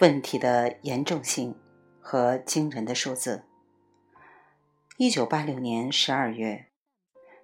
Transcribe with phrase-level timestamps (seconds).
[0.00, 1.56] 问题的严重性
[2.00, 3.42] 和惊人的数字。
[4.96, 6.66] 一九八六年十二月，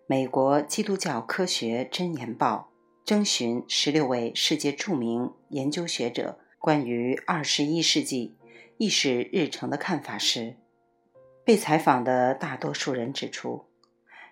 [0.07, 2.71] 美国基督教科学箴言报
[3.05, 8.37] 征询十六位世界著名研究学者关于二十一世纪
[8.79, 10.55] 议事日程的看法时，
[11.45, 13.65] 被采访的大多数人指出，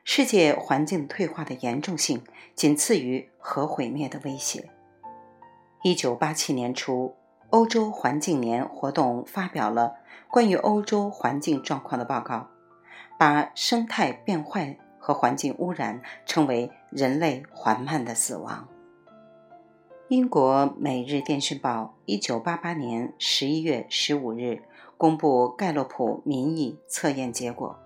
[0.04, 2.22] 世界环境退化的严重性
[2.54, 4.70] 仅次于核毁灭的威胁。
[5.82, 7.16] 一九八七年初。
[7.52, 9.96] 欧洲环境年活动发表了
[10.30, 12.48] 关于欧洲环境状况的报告，
[13.18, 18.66] 把生态变坏和环境污染称为人类缓慢的死亡。
[20.08, 24.62] 英国《每日电讯报》一九八八年十一月十五日
[24.96, 27.78] 公布盖洛普民意测验结果，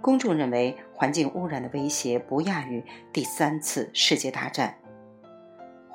[0.00, 4.76] 公众认为环境污染的威胁不亚于第三次世界大战。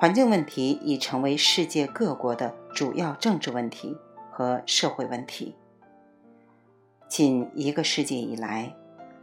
[0.02, 3.96] 环境问题已成为世界各国的主要政治问题
[4.32, 5.54] 和社会问题。
[7.08, 8.74] 近一个世纪以来，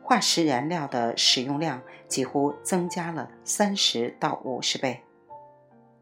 [0.02, 5.02] 化石燃料的使用量几乎增加了三十到五十倍。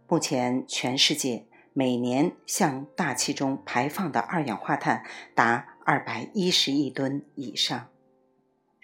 [0.08, 5.03] 目前，全世界每年向大气中排放的二氧化碳
[5.34, 7.88] 达二百一十亿吨以上。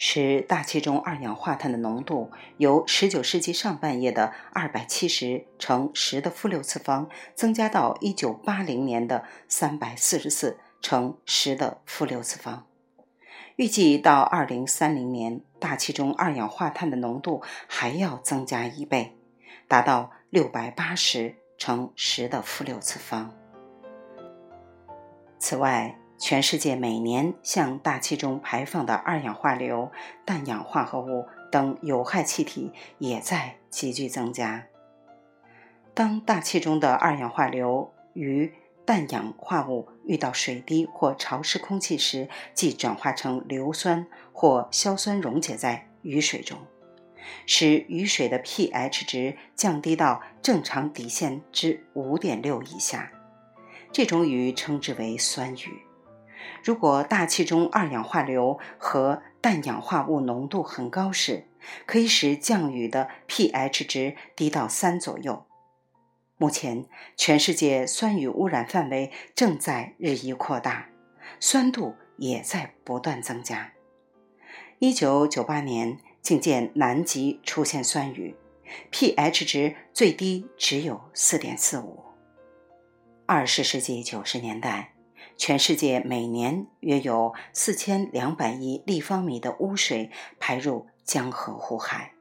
[0.05, 12.67] 使大气中二氧化碳的浓度由19世纪上半叶的270乘10的负六次方增加到1980年的344乘10的负六次方。
[13.55, 19.15] 预计到2030年，大气中二氧化碳的浓度还要增加一倍，
[19.69, 23.33] 达到680乘10的负六次方。
[25.39, 29.91] 此外，全世界每年向大气中排放的二氧化硫、
[30.25, 34.65] 氮氧化合物等有害气体也在急剧增加。
[35.93, 38.53] 当大气中的二氧化硫与
[38.85, 46.57] 氮氧化物遇到水滴或潮湿空气时，即转化成硫酸或硝酸溶解在雨水中，
[47.45, 53.11] 使雨水的 pH 值降低到正常底线之五点六以下。
[53.91, 55.81] 这种雨称之为酸雨。
[56.63, 61.45] 如果大气中二氧化硫和氮氧化物浓度很高时，
[61.85, 65.45] 可以使降雨的 pH 值低到三左右。
[66.37, 66.85] 目前，
[67.17, 70.87] 全世界酸雨污染范围正在日益扩大，
[71.39, 73.73] 酸度也在不断增加。
[74.79, 78.35] 一九九八年，竟见南极出现酸雨
[78.89, 82.03] ，pH 值最低只有四点四五。
[83.25, 84.92] 二十世纪九十年代。
[85.35, 92.13] 全世界每年约有四千两百亿立方米的污水排入江河湖海，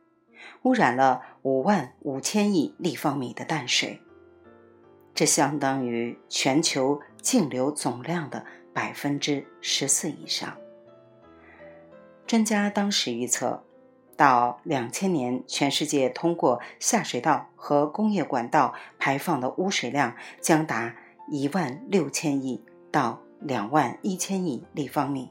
[0.62, 4.00] 污染了五万五千亿立方米的淡水，
[5.14, 10.56] 这相当于全球净流总量的百分之十四以上。
[12.26, 13.62] 专家当时预测，
[14.16, 20.96] 到两千年，全世界通过下水道和工业管道排放的污水量将达
[21.28, 22.64] 一万六千亿。
[22.92, 25.30] 到两万一千亿立方米，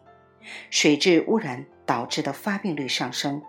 [0.69, 3.41] 水质污染导致的发病率上升，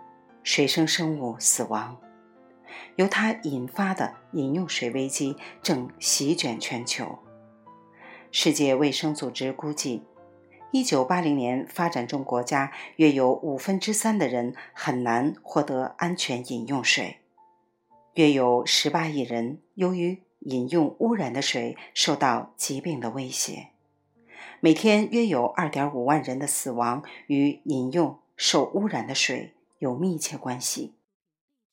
[0.43, 1.97] 水生生物死亡，
[2.95, 7.19] 由它引发的饮用水危机正席卷全球。
[8.31, 10.03] 世界卫生组织估计，
[10.71, 17.17] 一九八零年发展中国家约有五分之三的人很难获得安全饮用水，
[18.13, 23.72] 约有十八亿人由于饮用污染的水受到疾病的威胁。
[24.65, 30.93] 每天约有2.5万人的死亡与饮用受污染的水有密切关系。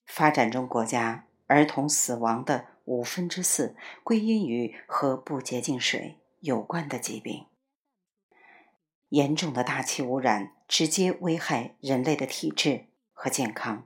[0.06, 7.46] 发展中国家儿童死亡的五分之四归因于和不洁净水有关的疾病。
[9.10, 13.84] 严重的大气污染直接危害人类的体质和健康。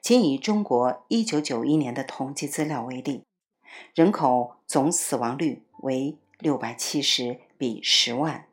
[0.00, 3.24] 仅以中国1991年的统计资料为例，
[3.92, 7.40] 人口总死亡率为670。
[7.62, 8.48] 比十万，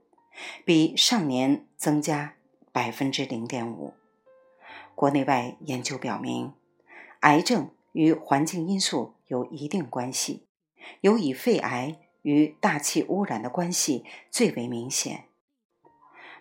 [0.64, 2.36] 比上年增加
[2.72, 3.96] 百分之零点五。
[4.94, 6.54] 国内外研究表明，
[7.22, 10.46] 癌症与环境因素有一定关系，
[11.02, 15.26] 尤以肺癌与大气污染的关系最为明显。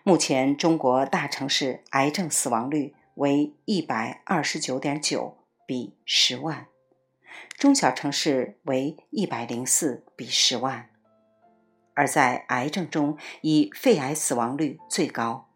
[0.03, 6.67] 目前，中国大城市癌症死亡率为一百二十九点九比十万，
[7.57, 10.91] 中小城市为一百零四比十万。
[11.99, 15.49] 而在癌症中，以肺癌死亡率最高。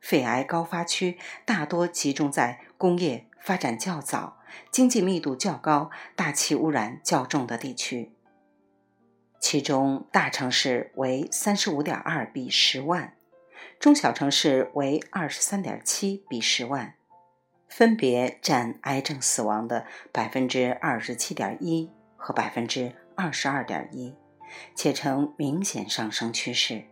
[0.00, 4.38] 肺癌高发区大多集中在工业发展较早、
[4.72, 8.10] 经济密度较高、大气污染较重的地区。
[9.38, 13.14] 其中大城市为三十五点二比十万，
[13.78, 16.94] 中小城市为二十三点七比十万，
[17.68, 24.16] 分别占癌症死亡的百分之二十七点一和百分之二十二点一，
[24.74, 26.84] 且呈明显上升趋势。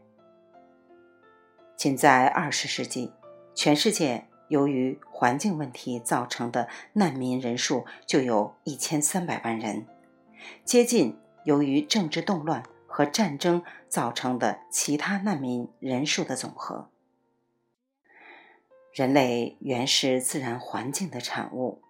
[1.76, 3.12] 仅在二十世纪，
[3.54, 9.86] 全世界由于环境问题造成的难民人数就有一千三百万人，
[10.64, 11.18] 接近。
[11.44, 16.90] 由于政治动乱和战争造成的其他难民人数的总和，
[18.92, 21.80] 人类原是自然环境的产物，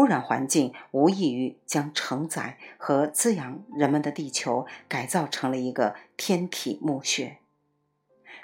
[0.00, 7.36] 污染环境无异于将承载和滋养人们的地球改造成了一个天体墓穴。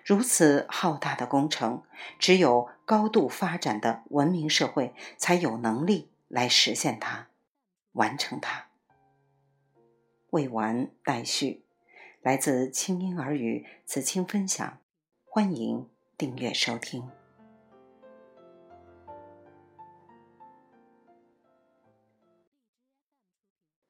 [0.05, 1.83] 如此浩大的工程，
[2.19, 7.29] 只有高度发展的文明社会才有能力来实现它，
[7.93, 8.67] 完成它。
[10.29, 11.65] 未完待续，
[12.21, 14.79] 来自清音儿语子青分享，
[15.25, 15.89] 欢迎
[16.19, 17.26] 订阅收听。